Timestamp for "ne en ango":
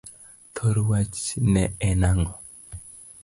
1.53-2.31